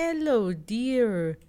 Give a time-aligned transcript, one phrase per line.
[0.00, 1.40] Hello, dear.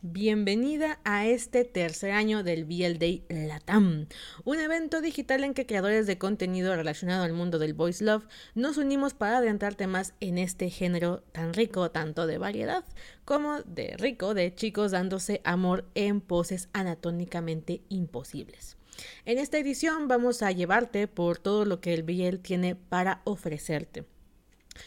[0.00, 4.06] Bienvenida a este tercer año del BL Day Latam,
[4.44, 8.24] un evento digital en que creadores de contenido relacionado al mundo del voice love
[8.54, 12.84] nos unimos para adentrarte más en este género tan rico, tanto de variedad
[13.24, 18.76] como de rico, de chicos dándose amor en poses anatómicamente imposibles.
[19.24, 24.04] En esta edición vamos a llevarte por todo lo que el BL tiene para ofrecerte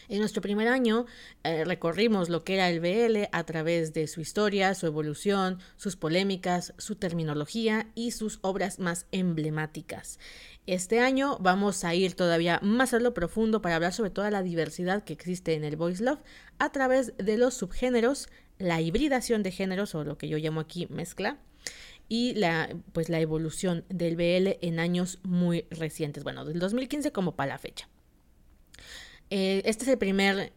[0.08, 1.06] en nuestro primer año
[1.44, 5.96] eh, recorrimos lo que era el BL a través de su historia, su evolución, sus
[5.96, 10.18] polémicas, su terminología y sus obras más emblemáticas.
[10.66, 14.42] Este año vamos a ir todavía más a lo profundo para hablar sobre toda la
[14.42, 16.20] diversidad que existe en el voice love
[16.58, 18.28] a través de los subgéneros,
[18.58, 21.38] la hibridación de géneros o lo que yo llamo aquí mezcla
[22.08, 27.36] y la, pues, la evolución del BL en años muy recientes, bueno, del 2015 como
[27.36, 27.88] para la fecha.
[29.30, 30.52] Eh, este es el primer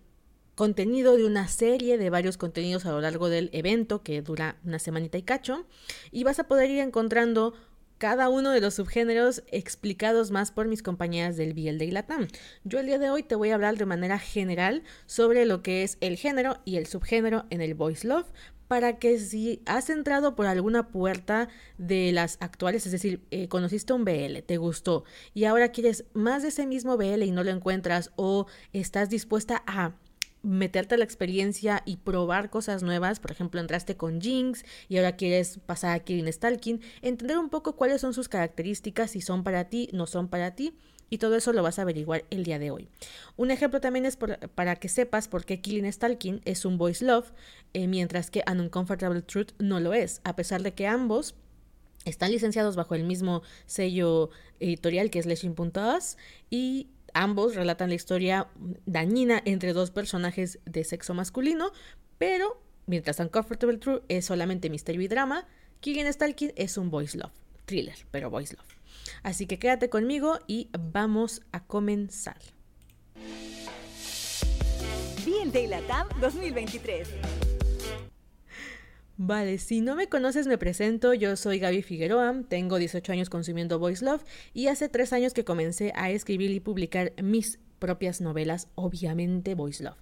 [0.55, 4.79] contenido de una serie de varios contenidos a lo largo del evento que dura una
[4.79, 5.65] semanita y cacho
[6.11, 7.53] y vas a poder ir encontrando
[7.97, 12.27] cada uno de los subgéneros explicados más por mis compañeras del BL de Latam.
[12.63, 15.83] Yo el día de hoy te voy a hablar de manera general sobre lo que
[15.83, 18.25] es el género y el subgénero en el voice love
[18.73, 23.93] para que si has entrado por alguna puerta de las actuales, es decir, eh, conociste
[23.93, 25.03] un BL, te gustó
[25.35, 29.61] y ahora quieres más de ese mismo BL y no lo encuentras o estás dispuesta
[29.67, 29.93] a
[30.41, 35.17] meterte a la experiencia y probar cosas nuevas, por ejemplo, entraste con Jinx y ahora
[35.17, 39.65] quieres pasar a Kirin Stalking, entender un poco cuáles son sus características, si son para
[39.65, 40.73] ti, no son para ti,
[41.13, 42.89] y todo eso lo vas a averiguar el día de hoy.
[43.37, 44.17] Un ejemplo también es
[44.55, 47.31] para que sepas por qué Killing Stalking es un voice love,
[47.73, 51.35] eh, mientras que An Uncomfortable Truth no lo es, a pesar de que ambos
[52.05, 56.17] están licenciados bajo el mismo sello editorial que es Leshing.us
[56.49, 58.47] y ambos relatan la historia
[58.87, 61.73] dañina entre dos personajes de sexo masculino,
[62.17, 65.45] pero mientras Uncomfortable Truth es solamente misterio y drama,
[65.79, 67.33] Killing Stalking es un voice love,
[67.65, 68.72] thriller, pero voice love.
[69.21, 72.37] Así que quédate conmigo y vamos a comenzar.
[75.25, 77.07] Bien de Latam 2023.
[79.15, 83.77] Vale, si no me conoces me presento, yo soy Gaby Figueroa, tengo 18 años consumiendo
[83.77, 88.69] Voice Love y hace 3 años que comencé a escribir y publicar mis propias novelas,
[88.75, 89.97] obviamente Voice Love.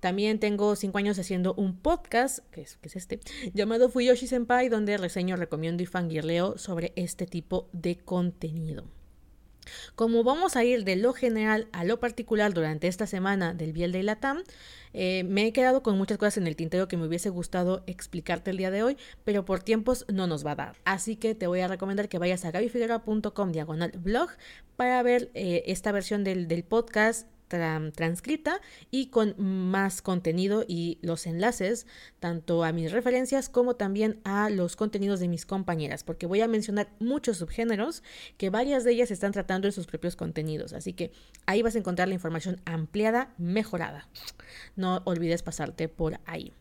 [0.00, 3.20] También tengo cinco años haciendo un podcast, que es, este,
[3.52, 8.84] llamado Fuyoshi Senpai, donde reseño, recomiendo y fangirleo sobre este tipo de contenido.
[9.94, 13.92] Como vamos a ir de lo general a lo particular durante esta semana del Biel
[13.92, 14.42] de Latam,
[14.94, 18.50] eh, me he quedado con muchas cosas en el tintero que me hubiese gustado explicarte
[18.50, 20.76] el día de hoy, pero por tiempos no nos va a dar.
[20.84, 24.30] Así que te voy a recomendar que vayas a gabifigueroa.com diagonal blog
[24.76, 27.26] para ver eh, esta versión del, del podcast
[27.92, 31.86] transcrita y con más contenido y los enlaces
[32.20, 36.48] tanto a mis referencias como también a los contenidos de mis compañeras, porque voy a
[36.48, 38.02] mencionar muchos subgéneros
[38.36, 41.12] que varias de ellas están tratando en sus propios contenidos, así que
[41.46, 44.08] ahí vas a encontrar la información ampliada, mejorada.
[44.76, 46.52] No olvides pasarte por ahí.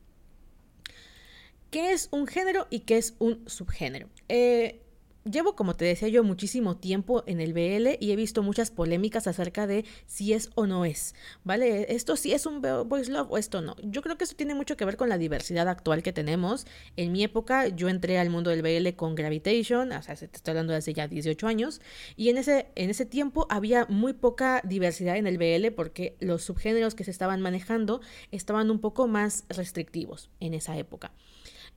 [1.69, 4.09] ¿Qué es un género y qué es un subgénero?
[4.27, 4.81] Eh,
[5.23, 9.27] Llevo, como te decía yo, muchísimo tiempo en el BL y he visto muchas polémicas
[9.27, 11.93] acerca de si es o no es, ¿vale?
[11.93, 13.75] Esto sí es un voice love o esto no.
[13.83, 16.65] Yo creo que eso tiene mucho que ver con la diversidad actual que tenemos.
[16.97, 20.53] En mi época yo entré al mundo del BL con Gravitation, o sea, te estoy
[20.53, 21.81] hablando de hace ya 18 años,
[22.15, 26.43] y en ese, en ese tiempo había muy poca diversidad en el BL porque los
[26.43, 31.11] subgéneros que se estaban manejando estaban un poco más restrictivos en esa época.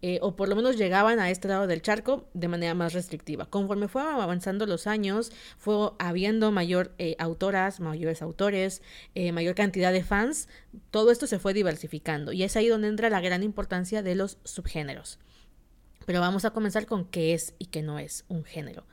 [0.06, 3.46] Eh, o por lo menos llegaban a este lado del charco de manera más restrictiva.
[3.46, 8.82] Conforme fueron avanzando los años, fue habiendo mayor eh, autoras, mayores autores,
[9.14, 10.50] eh, mayor cantidad de fans,
[10.90, 14.36] todo esto se fue diversificando y es ahí donde entra la gran importancia de los
[14.44, 15.20] subgéneros.
[16.04, 18.84] Pero vamos a comenzar con qué es y qué no es un género.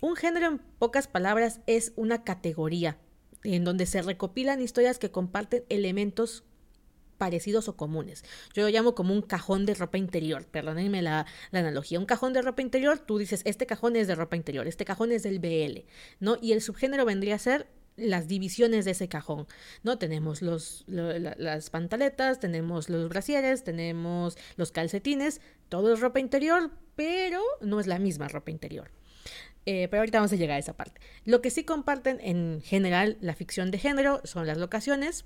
[0.00, 2.96] Un género, en pocas palabras, es una categoría
[3.42, 6.42] en donde se recopilan historias que comparten elementos
[7.24, 8.22] parecidos o comunes.
[8.52, 11.98] Yo lo llamo como un cajón de ropa interior, perdónenme la, analogía.
[11.98, 15.10] Un cajón de ropa interior, tú dices, este cajón es de ropa interior, este cajón
[15.10, 15.86] es del BL,
[16.20, 16.36] ¿no?
[16.42, 17.66] Y el subgénero vendría a ser
[17.96, 19.46] las divisiones de ese cajón,
[19.82, 19.96] ¿no?
[19.96, 27.40] Tenemos los, las pantaletas, tenemos los brasieres, tenemos los calcetines, todo es ropa interior, pero
[27.62, 28.90] no es la misma ropa interior.
[29.64, 31.00] Eh, pero ahorita vamos a llegar a esa parte.
[31.24, 35.24] Lo que sí comparten en general la ficción de género son las locaciones,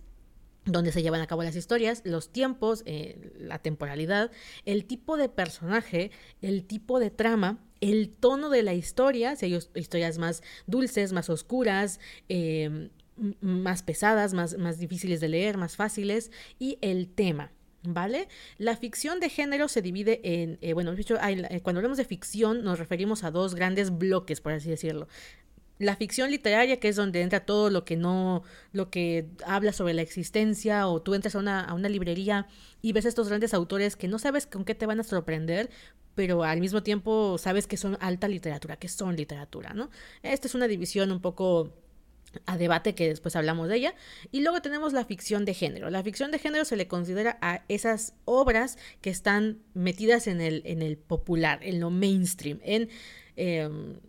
[0.68, 4.30] donde se llevan a cabo las historias, los tiempos, eh, la temporalidad,
[4.64, 6.10] el tipo de personaje,
[6.42, 11.30] el tipo de trama, el tono de la historia, si hay historias más dulces, más
[11.30, 12.90] oscuras, em,
[13.40, 17.52] más pesadas, más, más difíciles de leer, más fáciles, y el tema.
[17.84, 18.26] ¿Vale?
[18.58, 22.80] La ficción de género se divide en, eh, bueno, eh, cuando hablamos de ficción nos
[22.80, 25.06] referimos a dos grandes bloques, por así decirlo.
[25.78, 28.42] La ficción literaria, que es donde entra todo lo que no,
[28.72, 32.46] lo que habla sobre la existencia, o tú entras a una, a una librería
[32.82, 35.70] y ves a estos grandes autores que no sabes con qué te van a sorprender,
[36.14, 39.88] pero al mismo tiempo sabes que son alta literatura, que son literatura, ¿no?
[40.22, 41.72] Esta es una división un poco
[42.46, 43.94] a debate que después hablamos de ella.
[44.30, 45.90] Y luego tenemos la ficción de género.
[45.90, 50.62] La ficción de género se le considera a esas obras que están metidas en el,
[50.64, 52.88] en el popular, en lo mainstream, en
[53.36, 54.00] em,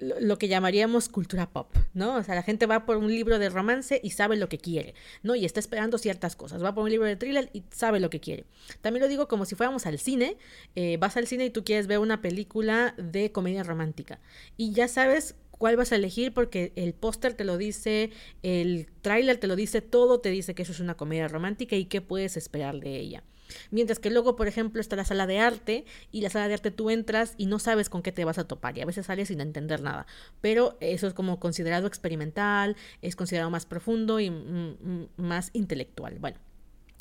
[0.00, 2.16] lo que llamaríamos cultura pop, ¿no?
[2.16, 4.94] O sea, la gente va por un libro de romance y sabe lo que quiere,
[5.22, 5.34] ¿no?
[5.34, 6.64] Y está esperando ciertas cosas.
[6.64, 8.44] Va por un libro de thriller y sabe lo que quiere.
[8.80, 10.36] También lo digo como si fuéramos al cine.
[10.74, 14.20] Eh, vas al cine y tú quieres ver una película de comedia romántica.
[14.56, 18.10] Y ya sabes cuál vas a elegir porque el póster te lo dice,
[18.42, 21.84] el tráiler te lo dice, todo te dice que eso es una comedia romántica y
[21.84, 23.22] qué puedes esperar de ella.
[23.70, 26.70] Mientras que luego, por ejemplo, está la sala de arte y la sala de arte
[26.70, 29.28] tú entras y no sabes con qué te vas a topar y a veces sales
[29.28, 30.06] sin entender nada.
[30.40, 34.30] Pero eso es como considerado experimental, es considerado más profundo y
[35.16, 36.18] más intelectual.
[36.18, 36.38] Bueno.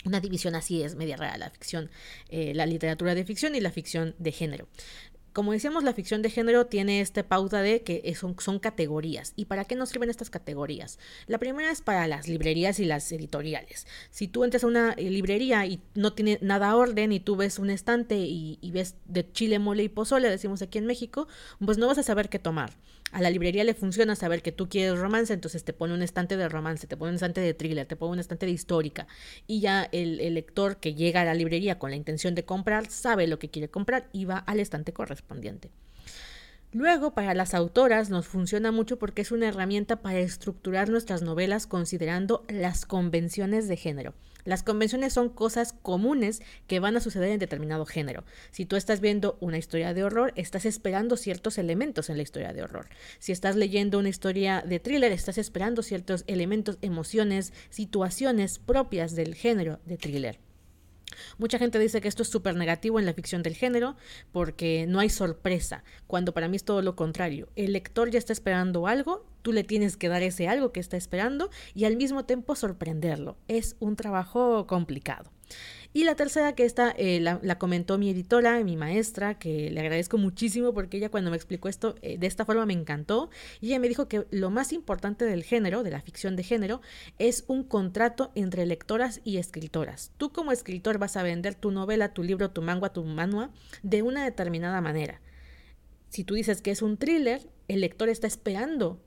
[0.05, 1.89] Una división así es media rara la ficción,
[2.29, 4.69] eh, la literatura de ficción y la ficción de género
[5.33, 9.33] como decíamos, la ficción de género tiene esta pauta de que son, son, categorías.
[9.35, 10.99] ¿Y para qué nos sirven estas categorías?
[11.27, 13.87] La primera es para las librerías y las editoriales.
[14.09, 17.59] Si tú entras a una eh, librería y no tiene nada orden y tú ves
[17.59, 21.27] un estante y, y ves de chile, mole y pozole, decimos aquí en México,
[21.63, 22.71] pues no vas a saber qué tomar
[23.11, 26.37] a la librería le funciona saber que tú quieres romance, entonces te pone un estante
[26.37, 29.07] de romance, te pone un estante de thriller, te pone un estante de histórica.
[29.47, 33.27] Y ya el, lector que llega a la librería con la intención de comprar sabe
[33.27, 35.71] lo que quiere comprar y va al estante correspondiente.
[36.71, 41.65] Luego, para las autoras nos funciona mucho porque es una herramienta para estructurar nuestras novelas
[41.65, 44.13] considerando las convenciones de género.
[44.45, 48.23] Las convenciones son cosas comunes que van a suceder en determinado género.
[48.51, 52.53] Si tú estás viendo una historia de horror, estás esperando ciertos elementos en la historia
[52.53, 52.87] de horror.
[53.19, 59.35] Si estás leyendo una historia de thriller, estás esperando ciertos elementos, emociones, situaciones propias del
[59.35, 60.39] género de thriller.
[61.37, 63.95] Mucha gente dice que esto es súper negativo en la ficción del género
[64.31, 67.49] porque no hay sorpresa, cuando para mí es todo lo contrario.
[67.55, 70.97] El lector ya está esperando algo, tú le tienes que dar ese algo que está
[70.97, 73.37] esperando y al mismo tiempo sorprenderlo.
[73.47, 75.31] Es un trabajo complicado.
[75.91, 80.19] Y la tercera que esta eh, la, comentó mi editora, mi maestra, que le agradezco
[80.19, 83.31] muchísimo porque ella cuando me explicó esto eh, de esta forma me encantó.
[83.59, 86.81] Y ella me dijo que lo más importante del género, de la ficción de género,
[87.17, 90.11] es un contrato entre lectoras y escritoras.
[90.17, 93.49] Tú como escritor vas a vender tu novela, tu libro, tu manga, tu manua
[93.81, 95.21] de una determinada manera.
[96.09, 98.99] Si tú dices que es un thriller, el lector está esperando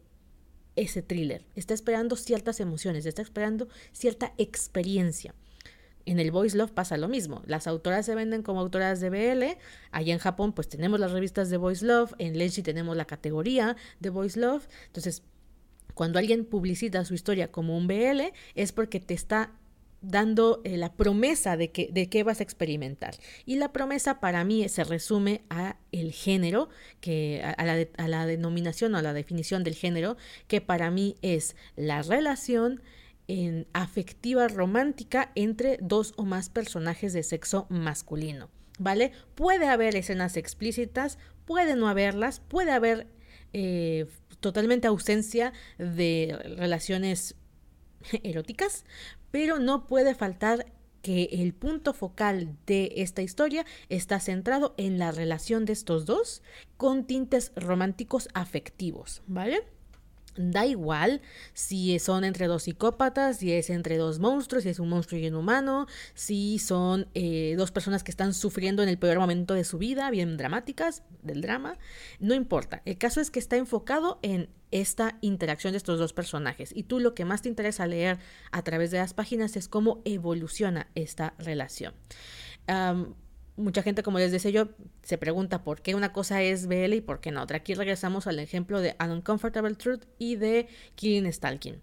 [0.77, 5.35] ese thriller, está esperando ciertas emociones, está esperando cierta experiencia.
[6.05, 7.43] En el Voice Love pasa lo mismo.
[7.47, 9.59] Las autoras se venden como autoras de BL.
[9.93, 12.15] Allá en Japón, pues tenemos las revistas de Voice Love.
[12.19, 14.67] En Lenshi tenemos la categoría de Voice Love.
[14.87, 15.23] Entonces,
[15.95, 19.53] cuando alguien publicita su historia como un BL, es porque te está
[20.03, 23.15] dando eh, la promesa de que de qué vas a experimentar.
[23.47, 26.69] Y la promesa para mí se resume a el género,
[27.01, 30.17] que a, la, a la denominación o a la definición del género,
[30.49, 32.83] que para mí es la relación
[33.29, 38.51] en afectiva romántica entre dos o más personajes de sexo masculino.
[38.79, 39.13] ¿Vale?
[39.35, 43.07] Puede haber escenas explícitas, puede no haberlas, puede haber
[43.53, 44.07] eh,
[44.41, 47.37] totalmente ausencia de relaciones
[48.23, 48.85] eróticas,
[49.31, 50.67] pero no puede faltar
[51.03, 56.43] que el punto focal de esta historia está centrado en la relación de estos dos
[56.77, 59.65] con tintes románticos afectivos, ¿vale?
[60.35, 61.21] Da igual
[61.53, 65.27] si son entre dos psicópatas, si es entre dos monstruos, si es un monstruo y
[65.27, 69.65] un humano, si son eh, dos personas que están sufriendo en el peor momento de
[69.65, 71.77] su vida, bien dramáticas, del drama,
[72.19, 72.81] no importa.
[72.87, 76.99] El caso es que está enfocado en esta interacción de estos dos personajes y tú
[76.99, 78.19] lo que más te interesa leer
[78.51, 81.95] a través de las páginas es cómo evoluciona esta relación
[83.57, 84.69] mucha gente, como les decía yo,
[85.03, 87.59] se pregunta por qué una cosa es BL y por qué no otra.
[87.59, 91.81] Aquí regresamos al ejemplo de An Uncomfortable Truth y de Killing Stalking.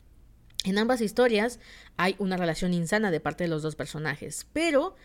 [0.66, 1.60] En ambas historias
[1.98, 4.96] hay una relación insana de parte de los dos personajes, pero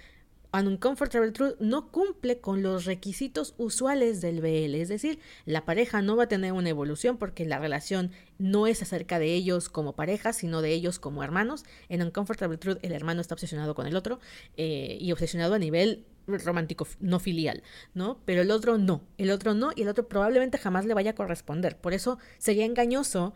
[0.55, 6.01] An Uncomfortable Truth no cumple con los requisitos usuales del BL, es decir, la pareja
[6.01, 9.97] no va a tener una evolución porque la relación no es acerca de ellos como
[9.97, 11.65] pareja, sino de ellos como hermanos.
[11.89, 14.21] En Uncomfortable Truth el hermano está obsesionado con el otro
[14.57, 18.21] eh, y obsesionado a nivel romántico no filial, ¿no?
[18.25, 21.15] Pero el otro no, el otro no y el otro probablemente jamás le vaya a
[21.15, 21.77] corresponder.
[21.77, 23.35] Por eso sería engañoso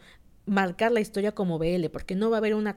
[0.49, 2.77] marcar la historia como BL, porque no va a haber una,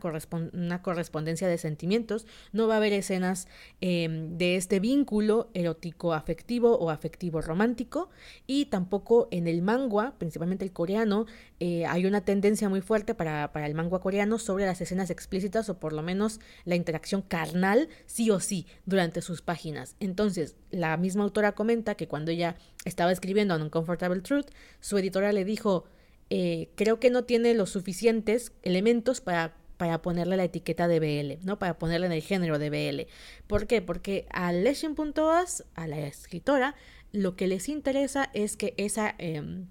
[0.53, 3.47] una correspondencia de sentimientos, no va a haber escenas
[3.79, 8.09] em, de este vínculo erótico afectivo o afectivo romántico,
[8.47, 11.25] y tampoco en el manga, principalmente el coreano,
[11.59, 15.69] eh, hay una tendencia muy fuerte para, para el manga coreano sobre las escenas explícitas
[15.69, 19.95] o por lo menos la interacción carnal, sí o sí, durante sus páginas.
[19.99, 24.47] Entonces, la misma autora comenta que cuando ella estaba escribiendo un Uncomfortable Truth,
[24.79, 25.85] su editora le dijo,
[26.33, 31.45] eh, creo que no tiene los suficientes elementos para, para ponerle la etiqueta de BL,
[31.45, 31.59] ¿no?
[31.59, 33.01] Para ponerle en el género de BL.
[33.47, 33.81] ¿Por qué?
[33.81, 36.75] Porque a Leshin.as, a la escritora,
[37.11, 39.13] lo que les interesa es que esa...
[39.17, 39.67] Em,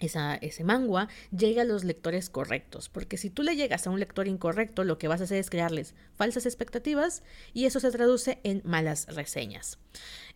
[0.00, 4.28] ese manga llegue a los lectores correctos, porque si tú le llegas a un lector
[4.28, 7.22] incorrecto, lo que vas a hacer es crearles falsas expectativas
[7.54, 9.78] y eso se traduce en malas reseñas.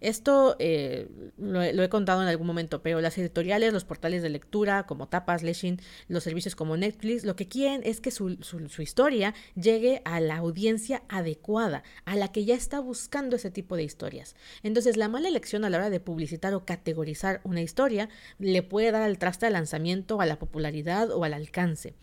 [0.00, 4.86] Esto eh, lo, he contado en algún momento, pero las editoriales, los portales de lectura
[4.86, 9.34] como Tapas, Leshin, los servicios como Netflix, lo que quieren es que su, su, historia
[9.56, 14.36] llegue a la audiencia adecuada, a la que ya está buscando ese tipo de historias.
[14.62, 18.92] Entonces, la mala elección a la hora de publicitar o categorizar una historia le puede
[18.92, 21.94] dar al traste al lanzamiento, a la popularidad o al alcance.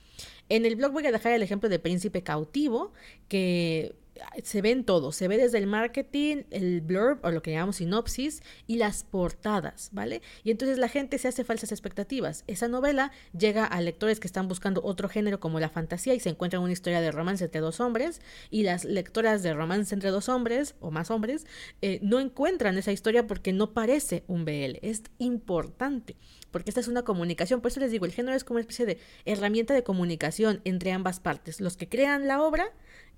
[0.50, 2.94] En el blog voy a dejar el ejemplo de Príncipe Cautivo,
[3.28, 3.96] que
[4.44, 7.78] se ve en todo, se ve desde el marketing, el blurb o lo que llamamos
[7.78, 10.22] sinopsis y las portadas, ¿vale?
[10.44, 12.44] Y entonces la gente se hace falsas expectativas.
[12.48, 16.30] Esa novela llega a lectores que están buscando otro género como la fantasía y se
[16.30, 20.30] encuentran una historia de romance entre dos hombres y las lectoras de romance entre dos
[20.30, 21.46] hombres o más hombres
[21.82, 24.80] eh, no encuentran esa historia porque no parece un BL.
[24.82, 26.16] Es importante
[26.52, 27.60] porque esta es una comunicación.
[27.60, 30.94] Por eso les digo, el género es como una especie de herramienta de comunicación entre
[30.94, 31.60] ambas partes.
[31.60, 32.72] Los que crean la obra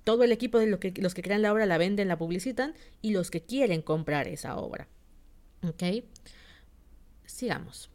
[0.08, 3.30] todo el equipo de los que crean la obra la venden, la publicitan y los
[3.30, 4.88] que quieren comprar esa obra.
[5.68, 5.84] ¿Ok?
[7.26, 7.90] Sigamos.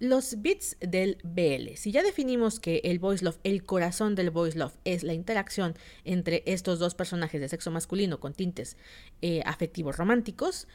[0.00, 1.76] Los bits del BL.
[1.76, 5.76] Si ya definimos que el voice love, el corazón del voice love, es la interacción
[6.02, 8.76] entre estos dos personajes de sexo masculino con tintes
[9.22, 10.66] eh, afectivos románticos,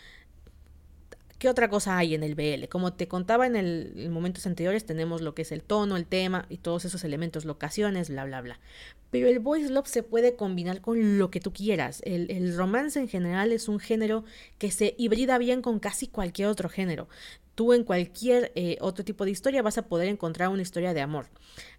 [1.39, 2.67] ¿Qué otra cosa hay en el BL?
[2.67, 6.45] Como te contaba en, el, momentos anteriores, tenemos lo que es el tono, el tema
[6.49, 8.59] y todos esos elementos, locaciones, bla, bla, bla.
[9.11, 12.01] Pero el voice love se puede combinar con lo que tú quieras.
[12.05, 14.23] El, el romance en general es un género
[14.57, 17.07] que se hibrida bien con casi cualquier otro género
[17.59, 21.01] tú en cualquier eh, otro tipo de historia vas a poder encontrar una historia de
[21.01, 21.25] amor.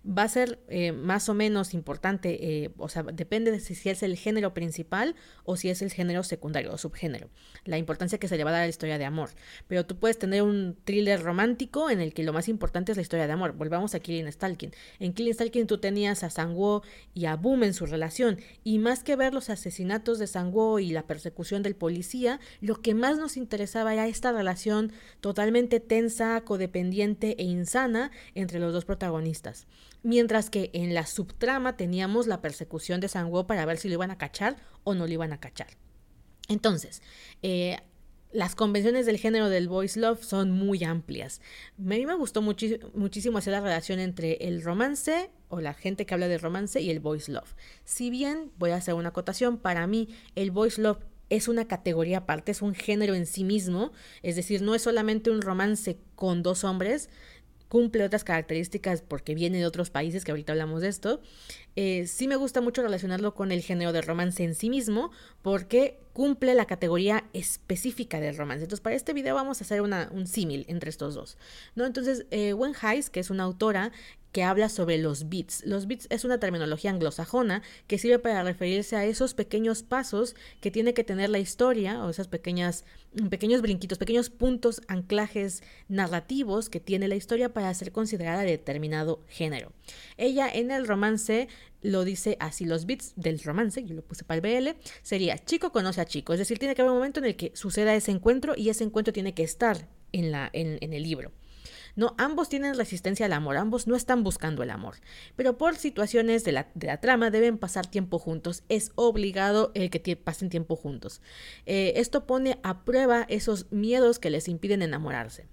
[0.07, 4.03] Va a ser eh, más o menos importante, eh, o sea, depende de si, es
[4.03, 7.31] el género principal o si es el género secundario o subgénero,
[7.65, 9.31] la importancia que se le va a dar a la historia de amor.
[9.69, 13.03] Pero tú puedes tener un thriller romántico en el que lo más importante es la
[13.03, 13.53] historia de amor.
[13.53, 14.73] Volvamos a Killing Stalking.
[14.99, 16.83] En Killing Stalking tú tenías a Sangwoo
[17.15, 20.91] y a Boom en su relación y más que ver los asesinatos de Sangwoo y
[20.91, 27.37] la persecución del policía, lo que más nos interesaba era esta relación totalmente tensa, codependiente
[27.39, 29.67] e insana entre los dos protagonistas.
[30.03, 34.11] Mientras que en la subtrama teníamos la persecución de Sanguo para ver si lo iban
[34.11, 35.69] a cachar o no lo iban a cachar.
[36.49, 37.03] Entonces,
[37.43, 37.79] eh,
[38.33, 41.41] las convenciones del género del voice love son muy amplias.
[41.79, 46.15] A mí me gustó muchísimo hacer la relación entre el romance o la gente que
[46.15, 47.55] habla de romance y el voice love.
[47.85, 52.19] Si bien, voy a hacer una acotación, para mí el voice love es una categoría
[52.19, 53.93] aparte, es un género en sí mismo,
[54.23, 57.09] es decir, no es solamente un romance con dos hombres,
[57.71, 61.23] cumple otras características porque viene de otros países, que ahorita hablamos de esto.
[61.77, 66.01] Eh, sí me gusta mucho relacionarlo con el género de romance en sí mismo, porque
[66.13, 68.65] cumple la categoría específica del romance.
[68.65, 71.39] Entonces, para este video vamos a hacer un símil entre estos dos.
[71.77, 71.87] ¿no?
[71.87, 73.93] Entonces, eh, Wen Heiss, que es una autora
[74.33, 75.65] que habla sobre los beats.
[75.65, 80.71] Los beats es una terminología anglosajona que sirve para referirse a esos pequeños pasos que
[80.71, 82.85] tiene que tener la historia o esas pequeñas
[83.29, 89.25] pequeños brinquitos, pequeños puntos, anclajes narrativos que tiene la historia para ser considerada de determinado
[89.29, 89.73] género.
[90.17, 91.49] Ella en el romance
[91.83, 95.73] lo dice así, los beats del romance, yo lo puse para el BL, sería chico
[95.73, 98.13] conoce a chico, es decir, tiene que haber un momento en el que suceda ese
[98.13, 101.33] encuentro y ese encuentro tiene que estar en, la, en el libro.
[101.97, 104.97] No, ambos tienen resistencia al amor, ambos no están buscando el amor,
[105.37, 110.51] pero por situaciones de la, trama deben pasar tiempo juntos, es obligado el que pasen
[110.51, 111.21] tiempo juntos.
[111.67, 115.49] Eh, esto pone a prueba esos miedos que les impiden enamorarse.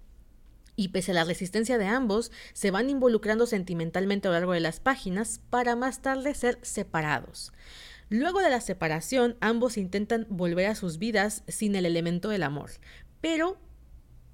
[0.79, 4.59] Y pese a la resistencia de ambos, se van involucrando sentimentalmente a lo largo de
[4.59, 7.51] las páginas para más tarde ser separados.
[8.09, 12.69] Luego de la separación, ambos intentan volver a sus vidas sin el elemento del amor,
[13.21, 13.57] pero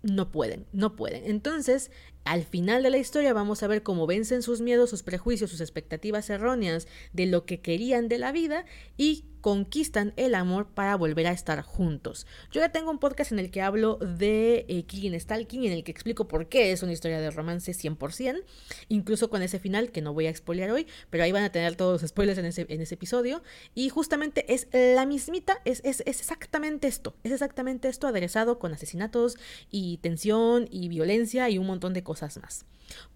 [0.03, 1.23] no pueden, no pueden.
[1.25, 1.91] Entonces,
[2.25, 5.61] Al final de la historia vamos a ver cómo vencen sus miedos, sus prejuicios, sus
[5.61, 8.65] expectativas erróneas de lo que querían de la vida
[8.97, 12.25] y conquistan el amor para volver a estar juntos.
[12.49, 15.83] Yo ya tengo un podcast en el que hablo de eh, Killing Stalking, en el
[15.83, 18.41] que explico por qué es una historia de romance 100%,
[18.87, 21.75] incluso con ese final que no voy a expoliar hoy, pero ahí van a tener
[21.75, 23.43] todos los spoilers en ese, en ese episodio.
[23.75, 28.71] Y justamente es la mismita, es, es, es exactamente esto, es exactamente esto aderezado con
[28.71, 29.35] asesinatos
[29.69, 32.65] y tensión y violencia y un montón de cosas más.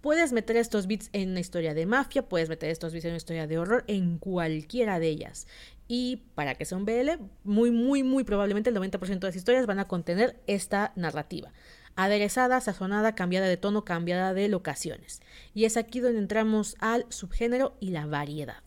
[0.02, 3.18] Puedes meter estos bits en una historia de mafia, puedes meter estos bits en una
[3.18, 5.48] historia de horror, en cualquiera de ellas.
[5.88, 9.66] Y para que sea un BL, muy, muy, muy probablemente el 90% de las historias
[9.66, 11.54] van a contener esta narrativa.
[11.96, 15.22] Aderezada, sazonada, cambiada de tono, cambiada de locaciones.
[15.54, 18.64] Y es aquí donde entramos al subgénero y la variedad.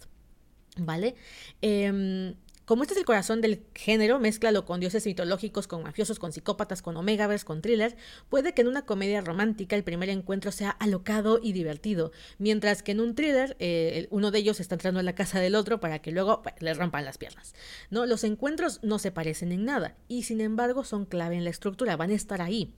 [0.76, 1.14] ¿Vale?
[1.62, 2.34] Eh,
[2.70, 6.82] como este es el corazón del género, mézclalo con dioses mitológicos, con mafiosos, con psicópatas,
[6.82, 7.96] con omegaverse, con thrillers,
[8.28, 12.92] puede que en una comedia romántica el primer encuentro sea alocado y divertido, mientras que
[12.92, 15.98] en un thriller eh, uno de ellos está entrando en la casa del otro para
[15.98, 17.56] que luego pues, le rompan las piernas.
[17.90, 18.06] ¿no?
[18.06, 21.96] Los encuentros no se parecen en nada y sin embargo son clave en la estructura,
[21.96, 22.72] van a estar ahí.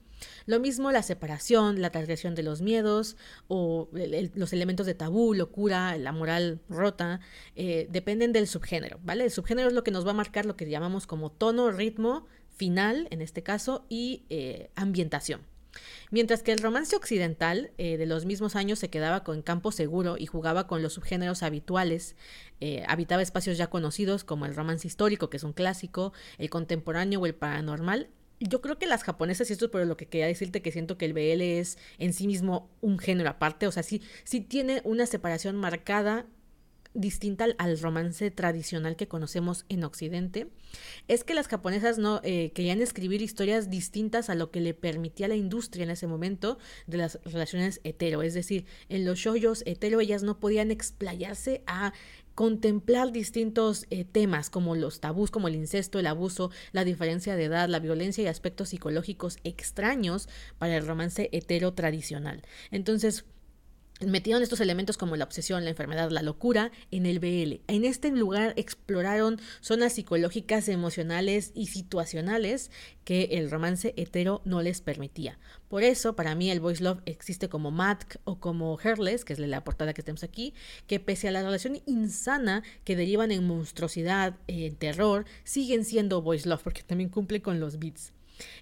[0.45, 5.97] Lo mismo la separación, la transgresión de los miedos o los elementos de tabú, locura,
[5.97, 7.19] la moral rota,
[7.55, 9.25] eh, dependen del subgénero, ¿vale?
[9.25, 12.27] El subgénero es lo que nos va a marcar lo que llamamos como tono, ritmo,
[12.55, 15.41] final, en este caso, y eh, ambientación.
[16.11, 20.17] Mientras que el romance occidental eh, de los mismos años se quedaba con campo seguro
[20.19, 22.15] y jugaba con los subgéneros habituales,
[22.87, 27.25] habitaba espacios ya conocidos como el romance histórico, que es un clásico, el contemporáneo o
[27.25, 28.07] el paranormal,
[28.43, 30.97] yo creo que las japonesas, y esto es por lo que quería decirte que siento
[30.97, 34.81] que el BL es en sí mismo un género aparte, o sea, sí, sí tiene
[34.83, 36.25] una separación marcada
[36.93, 40.49] distinta al, romance tradicional que conocemos en Occidente,
[41.07, 45.27] es que las japonesas no eh, querían escribir historias distintas a lo que le permitía
[45.27, 50.01] la industria en ese momento de las relaciones hetero, es decir, en los shoyos hetero
[50.01, 51.93] ellas no podían explayarse a
[52.35, 57.45] contemplar distintos eh, temas como los tabús, como el incesto, el abuso, la diferencia de
[57.45, 62.41] edad, la violencia y aspectos psicológicos extraños para el romance hetero tradicional.
[62.71, 63.25] Entonces,
[64.01, 67.61] metieron estos elementos como la obsesión, la enfermedad, la locura en el BL.
[67.67, 72.71] En este lugar exploraron zonas psicológicas, emocionales y situacionales
[73.03, 75.39] que el romance hetero no les permitía.
[75.67, 79.39] Por eso, para mí, el voice love existe como Matk o como Hairless, que es
[79.39, 80.53] la portada que tenemos aquí,
[80.87, 86.47] que pese a la relación insana que derivan en monstruosidad, en terror, siguen siendo voice
[86.47, 88.13] love porque también cumple con los beats.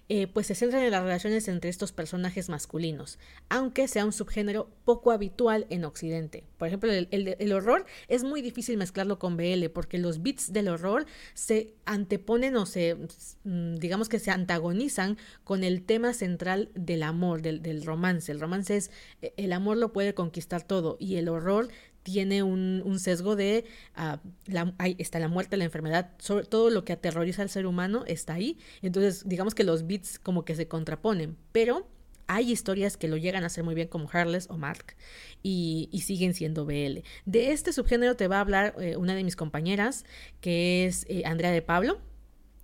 [0.08, 3.18] Eh, pues se centran en las relaciones entre estos personajes masculinos,
[3.48, 6.44] aunque sea un subgénero poco habitual en Occidente.
[6.58, 11.06] Por ejemplo, el, horror es muy difícil mezclarlo con BL porque los beats del horror
[11.34, 12.96] se anteponen o se,
[13.44, 18.32] mm, digamos que se antagonizan con el tema central del amor, del, del romance.
[18.32, 18.90] El romance es,
[19.22, 21.68] e, el amor lo puede conquistar todo y el horror
[22.02, 23.64] tiene un, sesgo de
[23.96, 28.04] uh, la, está la muerte, la enfermedad, sobre, todo lo que aterroriza al ser humano
[28.06, 28.58] está ahí.
[28.82, 31.86] Entonces, digamos que los beats como que se contraponen, pero
[32.26, 34.96] hay historias que lo llegan a hacer muy bien como Harless o Mark
[35.42, 37.00] y, siguen siendo BL.
[37.26, 40.04] De este subgénero te va a hablar eh, una de mis compañeras,
[40.40, 42.00] que es eh, Andrea de Pablo.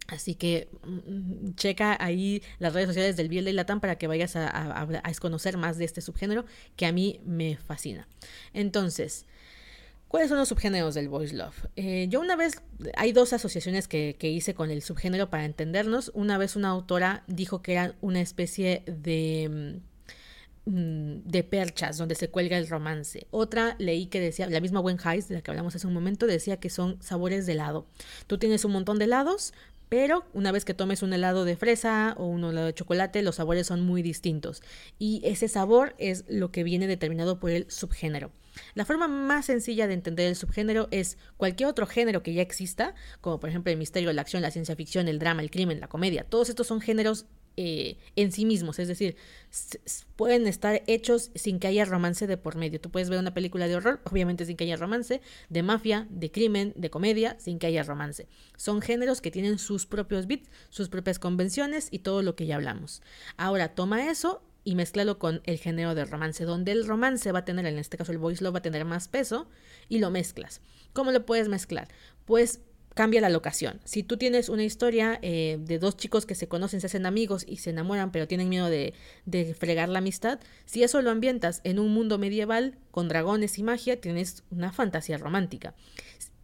[0.09, 4.37] Así que mm, checa ahí las redes sociales del Biel de Latam para que vayas
[4.37, 8.09] a, a, conocer más de este subgénero que a mí me fascina.
[8.55, 9.27] Entonces,
[10.09, 11.67] ¿cuáles son los subgéneros del voice love?
[11.77, 12.63] Eh, yo una vez,
[12.97, 16.11] hay dos asociaciones que, que, hice con el subgénero para entendernos.
[16.15, 19.81] Una vez una autora dijo que era una especie de
[20.65, 23.27] mm, de perchas donde se cuelga el romance.
[23.31, 26.27] Otra leí que decía, la misma Gwen Heiss, de la que hablamos hace un momento,
[26.27, 27.87] decía que son sabores de helado.
[28.27, 29.53] Tú tienes un montón de helados,
[29.89, 33.37] pero una vez que tomes un helado de fresa o un helado de chocolate, los
[33.37, 34.63] sabores son muy distintos.
[34.99, 38.31] Y ese sabor es lo que viene determinado por el subgénero.
[38.75, 42.95] La forma más sencilla de entender el subgénero es cualquier otro género que ya exista,
[43.21, 45.89] como por ejemplo el misterio, la acción, la ciencia ficción, el drama, el crimen, la
[45.89, 46.25] comedia.
[46.25, 47.27] Todos estos son géneros
[47.61, 49.17] eh, en sí mismos, es decir,
[50.15, 52.81] pueden estar hechos sin que haya romance de por medio.
[52.81, 56.31] Tú puedes ver una película de horror, obviamente sin que haya romance, de mafia, de
[56.31, 58.29] crimen, de comedia, sin que haya romance.
[58.57, 62.55] Son géneros que tienen sus propios beats, sus propias convenciones y todo lo que ya
[62.55, 63.03] hablamos.
[63.37, 67.45] Ahora toma eso y mezclalo con el género de romance, donde el romance va a
[67.45, 69.49] tener, en este caso el voice love va a tener más peso
[69.89, 70.61] y lo mezclas.
[70.93, 71.89] ¿Cómo lo puedes mezclar?
[72.25, 72.61] Pues
[72.99, 73.79] cambia la locación.
[73.85, 77.45] Si tú tienes una historia eh, de dos chicos que se conocen, se hacen amigos
[77.47, 78.93] y se enamoran, pero tienen miedo de,
[79.57, 84.01] fregar la amistad, si eso lo ambientas en un mundo medieval con dragones y magia,
[84.01, 85.75] tienes una fantasía romántica.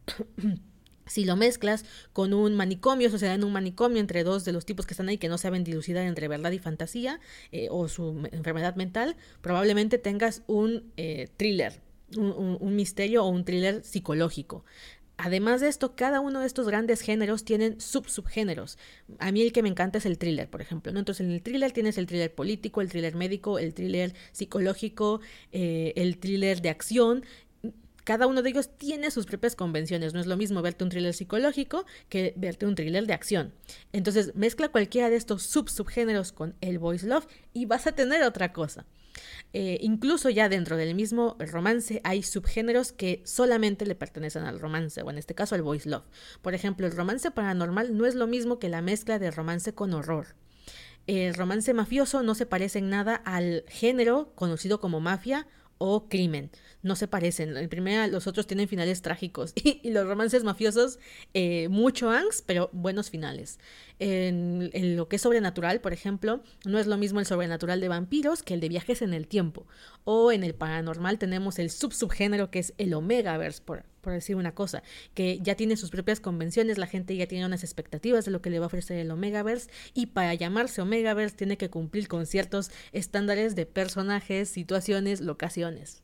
[1.07, 4.65] Si lo mezclas con un manicomio, eso se en un manicomio entre dos de los
[4.65, 7.21] tipos que están ahí que no saben dilucidar entre verdad y fantasía
[7.53, 11.83] eh, o su enfermedad mental, probablemente tengas un eh, thriller,
[12.17, 14.65] un, misterio o un thriller psicológico.
[15.17, 18.79] Además de esto, cada uno de estos grandes géneros tienen sub-subgéneros.
[19.19, 20.93] A mí el que me encanta es el thriller, por ejemplo.
[20.93, 20.99] ¿no?
[20.99, 25.21] Entonces, en el thriller tienes el thriller político, el thriller médico, el thriller psicológico,
[25.53, 27.25] eh, el thriller de acción
[28.05, 30.13] cada uno de ellos tiene sus propias convenciones.
[30.13, 33.53] No es lo mismo verte un thriller psicológico que verte un thriller de acción.
[33.93, 38.53] Entonces, mezcla cualquiera de estos sub-subgéneros con el voice love y vas a tener otra
[38.53, 38.85] cosa.
[39.53, 45.03] Eh, incluso ya dentro del mismo romance hay subgéneros que solamente le pertenecen al romance,
[45.03, 46.05] o en este caso al voice love.
[46.43, 49.95] Por ejemplo, el romance paranormal no es lo mismo que la mezcla de romance con
[49.95, 50.35] horror.
[51.07, 55.47] El romance mafioso no se parece en nada al género conocido como mafia
[55.79, 56.51] o crimen.
[56.83, 57.57] No se parecen.
[57.57, 59.53] El primero, los otros tienen finales trágicos.
[59.65, 60.99] Y, los romances mafiosos,
[61.35, 63.59] eh, mucho angst, pero buenos finales.
[63.99, 68.43] En, lo que es sobrenatural, por ejemplo, no es lo mismo el sobrenatural de vampiros
[68.43, 69.67] que el de viajes en el tiempo.
[70.05, 74.55] O en el paranormal tenemos el sub-subgénero que es el Omegaverse, por, por decir una
[74.55, 78.41] cosa, que ya tiene sus propias convenciones, la gente ya tiene unas expectativas de lo
[78.41, 82.27] que le va a ofrecer el Omegaverse y para llamarse Omegaverse tiene que cumplir con
[82.27, 86.04] ciertos estándares de personajes, situaciones, locaciones.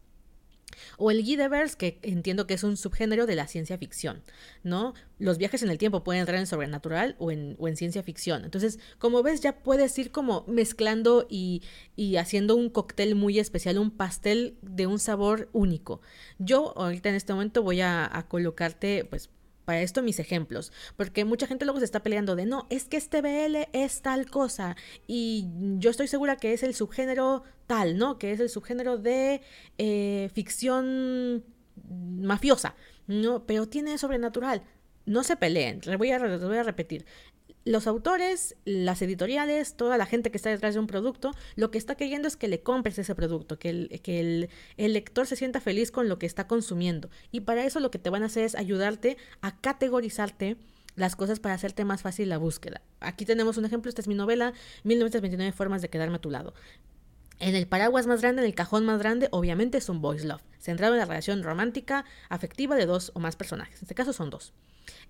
[0.98, 4.22] O el Gideverse, que entiendo que es un subgénero de la ciencia ficción,
[4.62, 4.94] ¿no?
[5.18, 8.44] Los viajes en el tiempo pueden entrar en sobrenatural o en, o en ciencia ficción.
[8.44, 11.62] Entonces, como ves, ya puedes ir como mezclando y,
[11.96, 16.00] y haciendo un cóctel muy especial, un pastel de un sabor único.
[16.38, 19.30] Yo ahorita en este momento voy a, a colocarte, pues,
[19.70, 22.96] para esto mis ejemplos, porque mucha gente luego se está peleando de no, es que
[22.96, 24.74] este BL es tal cosa
[25.06, 25.46] y
[25.78, 28.18] yo estoy segura que es el subgénero tal, ¿no?
[28.18, 29.42] Que es el subgénero de
[29.78, 31.44] eh, ficción
[31.88, 32.74] mafiosa,
[33.06, 33.46] ¿no?
[33.46, 34.64] Pero tiene sobrenatural.
[35.06, 37.06] No se peleen, voy a, les voy a repetir
[37.64, 41.78] los autores, las editoriales, toda la gente que está detrás de un producto, lo que
[41.78, 45.60] está queriendo es que le compres ese producto, que, el, que el, lector se sienta
[45.60, 47.10] feliz con lo que está consumiendo.
[47.30, 50.56] Y para eso lo que te van a hacer es ayudarte a categorizarte
[50.96, 52.82] las cosas para hacerte más fácil la búsqueda.
[53.00, 54.52] Aquí tenemos un ejemplo, esta es mi novela,
[54.84, 56.54] 1929 formas de quedarme a tu lado.
[57.38, 60.42] En el paraguas más grande, en el cajón más grande, obviamente es un boys love,
[60.58, 63.76] centrado en la relación romántica, afectiva de dos o más personajes.
[63.76, 64.52] En este caso son dos.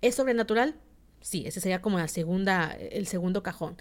[0.01, 0.77] ¿Es sobrenatural?
[1.21, 3.77] Sí, ese sería como la segunda, el segundo cajón.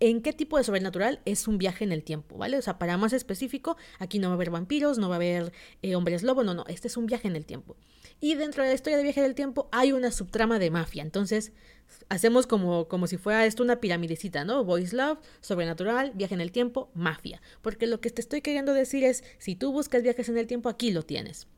[0.00, 2.38] ¿En qué tipo de sobrenatural es un viaje en el tiempo?
[2.38, 2.56] ¿Vale?
[2.56, 5.52] O sea, para más específico, aquí no va a haber vampiros, no va a haber
[5.82, 7.76] eh, hombres lobo, no, no, este es un viaje en el tiempo.
[8.20, 11.02] Y dentro de la historia de viaje del tiempo hay una subtrama de mafia.
[11.02, 11.52] Entonces,
[12.08, 14.64] hacemos como, como si fuera esto una piramidecita, ¿no?
[14.64, 17.42] Voice Love, sobrenatural, viaje en el tiempo, mafia.
[17.60, 20.68] Porque lo que te estoy queriendo decir es, si tú buscas viajes en el tiempo,
[20.68, 21.48] aquí lo tienes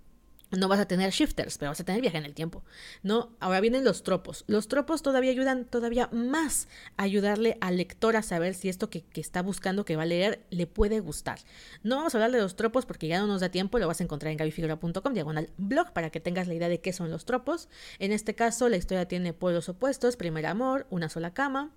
[0.51, 2.63] no vas a tener shifters, pero vas a tener viaje en el tiempo.
[3.03, 3.31] ¿no?
[3.41, 4.45] Ahora vienen los tropos.
[4.47, 9.05] Los tropos todavía ayudan todavía más a ayudarle al lector a saber si esto que,
[9.15, 11.39] está buscando, que va a leer, le puede gustar.
[11.83, 14.01] No vamos a hablar de los tropos porque ya no nos da tiempo, lo vas
[14.01, 17.25] a encontrar en gabifigura.com, diagonal blog, para que tengas la idea de qué son los
[17.25, 17.69] tropos.
[17.99, 21.71] En este caso, la historia tiene pueblos opuestos, primer amor, una sola cama.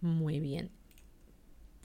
[0.00, 0.83] Muy bien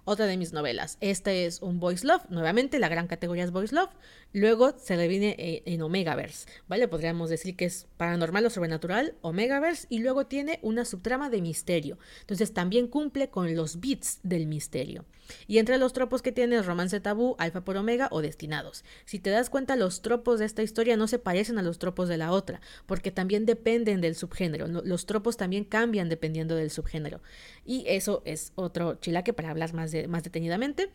[0.05, 0.97] otra de mis novelas.
[1.01, 3.89] Este es un Voice Love, nuevamente la gran categoría es Voice Love.
[4.31, 6.87] Luego se le viene eh, en Omegaverse, ¿vale?
[6.87, 11.97] Podríamos decir que es paranormal o sobrenatural, Omegaverse, y luego tiene una subtrama de misterio.
[12.21, 15.05] Entonces también cumple con los beats del misterio.
[15.47, 18.83] Y entre los tropos que tiene romance tabú, alfa por omega o destinados.
[19.05, 22.09] Si te das cuenta, los tropos de esta historia no se parecen a los tropos
[22.09, 24.67] de la otra, porque también dependen del subgénero.
[24.67, 27.21] Los tropos también cambian dependiendo del subgénero.
[27.65, 30.89] Y eso es otro chilaque para hablar más, más detenidamente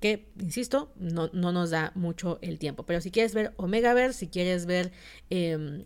[0.00, 2.84] que, insisto, no, no, nos da mucho el tiempo.
[2.84, 4.92] Pero si quieres ver Omegaverse, si quieres ver...
[5.30, 5.84] Eh,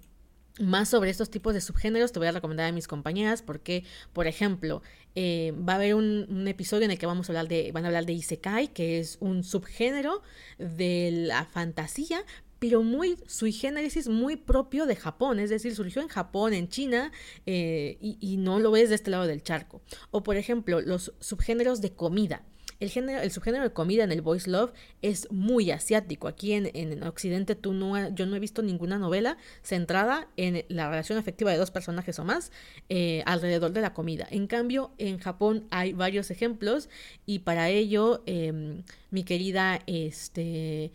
[0.61, 4.27] más sobre estos tipos de subgéneros te voy a recomendar a mis compañeras porque, por
[4.27, 4.83] ejemplo,
[5.17, 7.89] eh, va a haber un, episodio en el que vamos a hablar de, van a
[7.89, 10.23] hablar de Isekai, que es un subgénero
[10.59, 12.25] de la fantasía,
[12.61, 17.11] pero muy sui generis, muy propio de Japón, es decir, surgió en Japón, en China,
[17.47, 19.83] eh, y, y no lo ves de este lado del charco.
[20.13, 22.45] O, por ejemplo, los subgéneros de comida.
[22.81, 26.29] El, género, el subgénero de comida en el Voice Love es muy asiático.
[26.29, 30.89] Aquí en, en Occidente tú no, yo no he visto ninguna novela centrada en la
[30.89, 32.53] relación afectiva de dos personajes o más
[32.89, 34.27] eh, alrededor de la comida.
[34.31, 36.89] En cambio, en Japón hay varios ejemplos
[37.27, 40.93] y para ello em, mi querida este,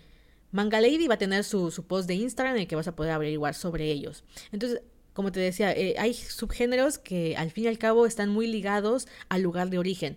[0.52, 2.96] Manga Lady va a tener su, su post de Instagram en el que vas a
[2.96, 4.24] poder averiguar sobre ellos.
[4.52, 4.82] Entonces,
[5.14, 9.08] como te decía, eh, hay subgéneros que al fin y al cabo están muy ligados
[9.28, 10.16] al lugar de origen.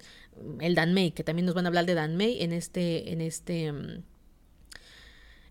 [0.60, 4.02] El Danmei, que también nos van a hablar de Danmei en este, en este, mm,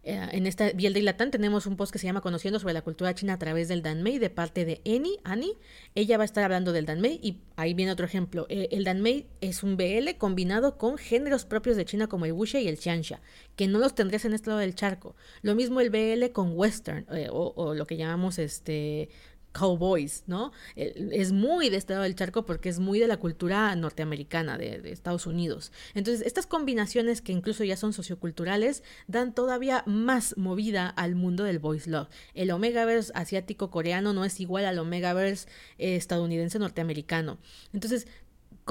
[0.03, 2.81] Eh, en esta Biel de Latam tenemos un post que se llama Conociendo sobre la
[2.81, 5.57] cultura china a través del Danmei de parte de Annie, Annie.
[5.93, 8.47] Ella va a estar hablando del Danmei y ahí viene otro ejemplo.
[8.49, 12.59] Eh, el Danmei es un BL combinado con géneros propios de China como el Wuxia
[12.61, 13.21] y el Xianxia,
[13.55, 15.15] que no los tendrías en este lado del charco.
[15.43, 19.09] Lo mismo el BL con Western eh, o, o, lo que llamamos este
[19.51, 20.51] cowboys, ¿no?
[20.75, 25.25] Es muy de lado del charco porque es muy de la cultura norteamericana, de, Estados
[25.25, 25.71] Unidos.
[25.93, 31.59] Entonces, estas combinaciones que incluso ya son socioculturales dan todavía más movida al mundo del
[31.59, 32.09] voice love.
[32.33, 37.39] El Omegaverse asiático coreano no es igual al Omegaverse estadounidense norteamericano.
[37.73, 38.07] Entonces,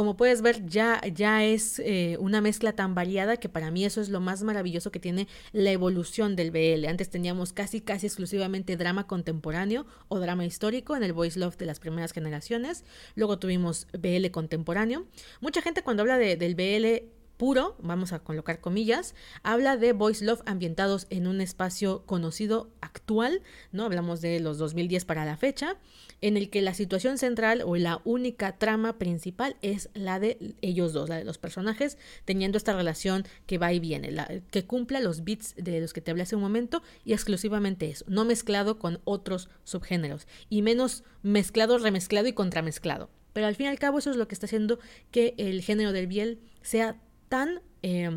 [0.01, 4.01] como puedes ver, ya, ya es eh, una mezcla tan variada que para mí eso
[4.01, 6.87] es lo más maravilloso que tiene la evolución del BL.
[6.87, 11.67] Antes teníamos casi, casi exclusivamente drama contemporáneo o drama histórico en el Voice Love de
[11.67, 12.83] las primeras generaciones.
[13.15, 15.05] Luego tuvimos BL contemporáneo.
[15.43, 20.23] Mucha gente cuando habla de, del BL puro, vamos a colocar comillas, habla de voice
[20.27, 23.41] love ambientados en un espacio conocido actual,
[23.73, 23.87] ¿no?
[23.87, 25.79] Hablamos de los 2010 para la fecha,
[26.21, 30.93] en el que la situación central o la única trama principal es la de ellos
[30.93, 34.15] dos, la de los personajes, teniendo esta relación que va y viene,
[34.51, 38.05] que cumpla los bits de los que te hablé hace un momento y exclusivamente eso,
[38.07, 43.09] no mezclado con otros subgéneros y menos mezclado, remezclado y contramezclado.
[43.33, 44.79] Pero al fin y al cabo eso es lo que está haciendo
[45.11, 47.01] que el género del biel sea
[47.31, 48.11] tan eh,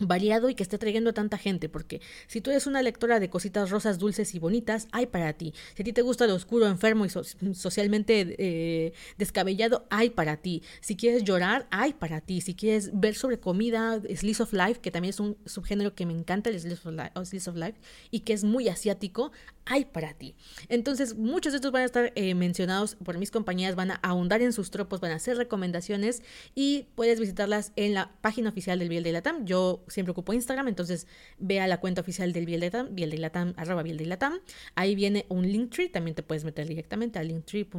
[0.00, 3.30] variado y que esté trayendo a tanta gente, porque si tú eres una lectora de
[3.30, 5.54] cositas rosas, dulces y bonitas, hay para ti.
[5.74, 7.10] Si a ti te gusta lo oscuro, enfermo y
[7.54, 10.62] socialmente eh, descabellado, hay para ti.
[10.80, 12.40] Si quieres llorar, hay para ti.
[12.40, 16.12] Si quieres ver sobre comida, Slice of Life, que también es un subgénero que me
[16.12, 19.32] encanta, el Slice of Life, Slice of Life y que es muy asiático,
[19.66, 20.34] hay para ti.
[20.68, 24.42] Entonces, muchos de estos van a estar eh, mencionados por mis compañeras, van a ahondar
[24.42, 26.22] en sus tropos, van a hacer recomendaciones
[26.54, 29.44] y puedes visitarlas en la página oficial del Biel de Latam.
[29.44, 31.06] Yo siempre ocupo Instagram, entonces
[31.38, 34.06] ve a la cuenta oficial del Biel de Latam, Biel de Latam, arroba Biel de
[34.06, 34.40] Latam.
[34.74, 37.74] Ahí viene un Linktree, también te puedes meter directamente a linktree.ee,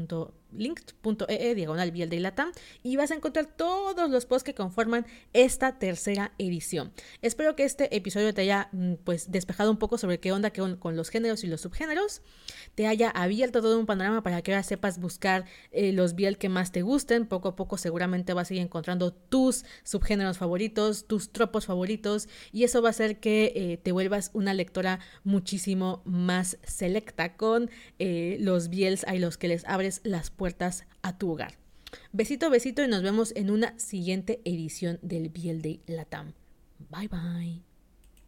[1.56, 2.52] diagonal Biel de Latam,
[2.84, 6.92] y vas a encontrar todos los posts que conforman esta tercera edición.
[7.22, 10.78] Espero que este episodio te haya mm, pues despejado un poco sobre qué onda con,
[10.78, 12.22] con los géneros y los subgéneros,
[12.76, 16.50] te haya abierto todo un panorama para que ahora sepas buscar eh, los Biel que
[16.50, 17.26] más te gusten.
[17.26, 22.01] Poco a poco seguramente vas a ir encontrando tus subgéneros favoritos, tus tropos favoritos
[22.52, 27.70] y eso va a hacer que eh, te vuelvas una lectora muchísimo más selecta con
[28.00, 31.58] eh, los biels a los que les abres las puertas a tu hogar.
[32.12, 36.34] Besito, besito y nos vemos en una siguiente edición del Biel de Latam.
[36.90, 37.71] Bye bye.